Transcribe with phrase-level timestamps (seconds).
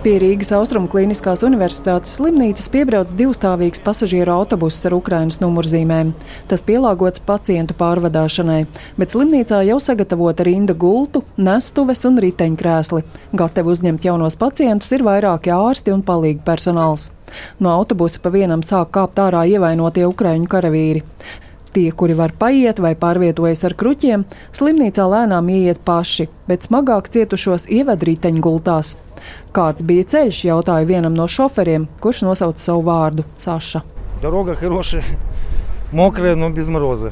[0.00, 6.14] Pie Rīgas Austrumu Kliniskās Universitātes slimnīcas piebrauc divstāvīgs pasažieru autobuss ar Ukrainas numurzīmēm.
[6.48, 8.62] Tas pielāgots pacientu pārvadāšanai,
[8.96, 13.04] bet slimnīcā jau sagatavota rinda gultu, nestuves un riteņkrēsli.
[13.36, 17.10] Gatavi uzņemt jaunos pacientus ir vairāki ārsti un palīgi personāls.
[17.60, 21.04] No autobusa pa vienam sāk kāpt ārā ievainotie ukraiņu karavīri.
[21.75, 24.21] Tie, kuri var paiet vai pārvietojas ar kruķiem,
[24.55, 28.93] slimnīcā lēnām ieiet paši, bet smagāk cietušos ieved riteņgultās.
[29.51, 33.83] Kāds bija ceļš, jautāja vienam no šoferiem, kurš nosauca savu vārdu - Saša.
[34.21, 35.03] Дорога хорошая,
[35.91, 37.11] мокрая, но без мороза.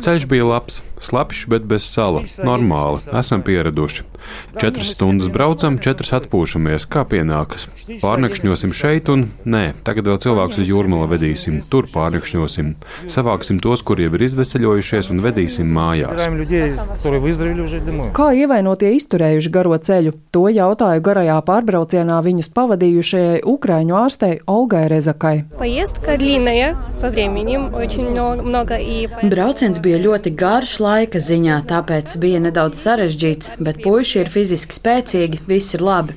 [0.00, 2.24] Ceļš bija labs, slapjš, bet bez sala.
[2.44, 4.06] Normāli, esam pieraduši.
[4.60, 7.66] Četras stundas braucam, četras atpūšamies, kā pienākas.
[8.02, 12.72] Pārnakšņosim šeit, un nē, tagad vēl cilvēks uz jūrmala vedīsim, tur pārnakšņosim.
[13.10, 16.26] Savāksim tos, kuri jau ir izveseļojušies, un vedīsim mājās.
[18.16, 20.14] Kā ievainotie izturējuši garo ceļu?
[20.34, 25.34] To jautāju garajā pārbraucienā viņus pavadījušajai Ukraiņu ārstei Olgai Rezakai.
[29.30, 35.41] Brauciens bija ļoti garš laika ziņā, tāpēc bija nedaudz sarežģīts, bet puiši ir fiziski spēcīgi,
[35.47, 36.13] viss ir labi.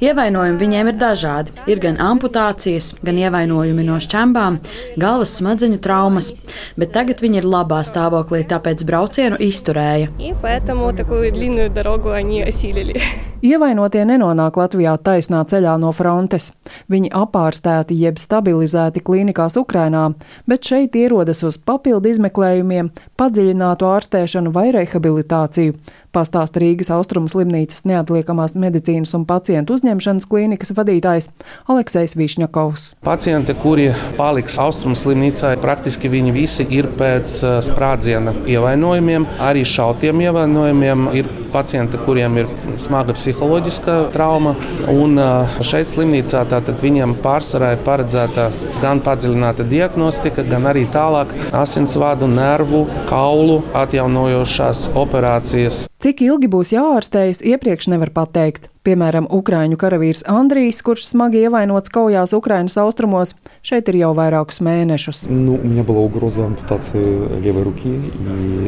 [0.00, 1.52] Ievainojumi viņiem ir dažādi.
[1.68, 4.58] Ir gan amputācijas, gan ievainojumi no šķembām,
[4.96, 6.32] galvas smadzeņu traumas,
[6.80, 10.08] bet tagad viņi ir labā stāvoklī, tāpēc braucienu izturēja.
[10.18, 13.00] и поэтому такую длинную дорогу они осилили.
[13.45, 16.47] Ievainotie nenonāk Latvijā taisnā ceļā no frontes.
[16.89, 20.07] Viņi apārstēti jeb stabilizēti klīnikās Ukrainā,
[20.49, 22.89] bet šeit ierodas uz papildu izmeklējumiem,
[23.21, 25.77] padziļinātu ārstēšanu vai rehabilitāciju.
[26.15, 31.27] Pastāsta Rīgas Austrumu slimnīcas neatliekamās medicīnas un pacientu uzņemšanas klīnikas vadītājs
[31.67, 32.85] Aleksejs Višņakovs.
[33.03, 40.23] Pacienti, kuri paliks austrumu slimnīcā, praktiski viņi visi ir pēc eh, sprādziena ievainojumiem, arī šautiem
[40.29, 41.09] ievainojumiem.
[41.19, 42.47] Ir pacienti, kuriem ir
[42.79, 44.55] smaga psiholoģiska trauma,
[44.91, 48.47] un eh, šeit slimnīcā tātad viņiem pārsvarā ir paredzēta
[48.79, 55.85] gan padziļināta diagnostika, gan arī tālāk asinsvadu, nervu, kaulu atjaunojošās operācijas.
[56.05, 58.67] Cik ilgi būs jāārstējas, iepriekš nevar pateikt.
[58.84, 65.26] Piemēram, Ukrāņu karavīrs Andrijs, kurš smagi ievainots kaujās Ukrainas austrumos, šeit ir jau vairākus mēnešus.
[65.28, 67.04] Ну, у меня была угроза ампутации
[67.44, 68.00] левой руки и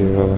[0.00, 0.36] э,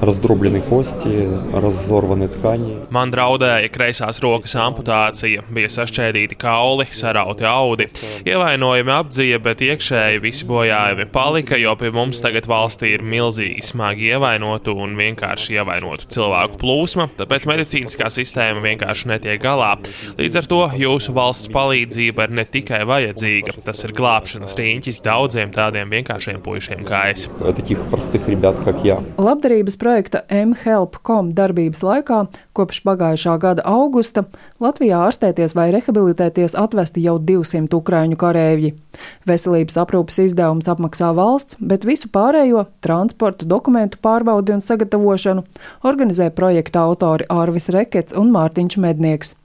[0.00, 2.84] раздроблены кости, разорваны ткани.
[2.90, 7.88] Man draudēja kreisās rokas amputācija, bija sašķēdīti kauli, sarauti audi,
[8.26, 14.10] ievainojumi apdzija, bet iekšēji visi bojājumi palika, jo pie mums tagad valstī ir milzīgi smagi
[14.12, 19.75] ievainotu un vienkārši ievainotu cilvēku plūsma, tāpēc medicīniskā sistēma vienkārši tiek galā.
[20.19, 25.53] Līdz ar to jūsu valsts palīdzība ir ne tikai vajadzīga, tas ir glābšanas rīņķis daudziem
[25.55, 27.27] tādiem vienkāršiem puišiem kā es.
[29.19, 32.21] Labdarības projekta mHelp.com darbības laikā
[32.57, 34.25] kopš pagājušā gada augusta
[34.63, 38.75] Latvijā ārstēties vai rehabilitēties atvesti jau 200 ukraiņu karēvju.
[39.29, 45.43] Veselības aprūpas izdevums apmaksā valsts, bet visu pārējo- transportu, dokumentu pārbaudi un sagatavošanu-
[45.89, 49.35] organizē projekta autori Ārvis Rekets un Mārtiņš Mednieks.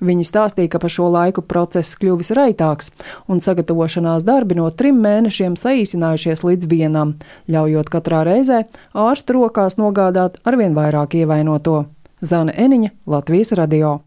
[0.00, 2.90] Viņi stāstīja, ka pa šo laiku process kļuvis raitāks,
[3.28, 7.14] un sagatavošanās darbi no trim mēnešiem saīsinājušies līdz vienam,
[7.48, 8.64] ļaujot katrā reizē
[8.94, 11.86] ārstu rokās nogādāt arvien vairāk ievainoto.
[12.24, 14.00] Zana Eniņa, Latvijas radio.